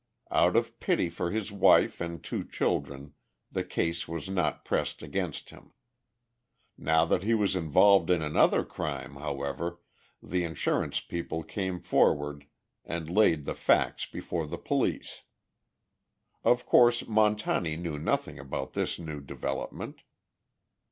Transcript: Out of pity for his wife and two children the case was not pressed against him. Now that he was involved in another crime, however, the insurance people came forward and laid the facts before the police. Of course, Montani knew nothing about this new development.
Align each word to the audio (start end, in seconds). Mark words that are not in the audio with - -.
Out 0.31 0.55
of 0.55 0.79
pity 0.79 1.11
for 1.11 1.29
his 1.29 1.51
wife 1.51 2.01
and 2.01 2.23
two 2.23 2.43
children 2.43 3.13
the 3.51 3.63
case 3.63 4.07
was 4.07 4.29
not 4.29 4.65
pressed 4.65 5.03
against 5.03 5.51
him. 5.51 5.73
Now 6.75 7.05
that 7.05 7.21
he 7.21 7.35
was 7.35 7.55
involved 7.55 8.09
in 8.09 8.23
another 8.23 8.63
crime, 8.65 9.17
however, 9.17 9.79
the 10.19 10.43
insurance 10.43 11.01
people 11.01 11.43
came 11.43 11.79
forward 11.79 12.47
and 12.83 13.11
laid 13.11 13.43
the 13.43 13.53
facts 13.53 14.07
before 14.07 14.47
the 14.47 14.57
police. 14.57 15.21
Of 16.43 16.65
course, 16.65 17.03
Montani 17.07 17.77
knew 17.77 17.99
nothing 17.99 18.39
about 18.39 18.73
this 18.73 18.97
new 18.97 19.21
development. 19.21 20.01